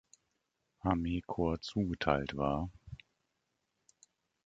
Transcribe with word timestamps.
Armee-Korps 0.79 1.67
zugeteilt 1.67 2.35
war. 2.35 2.71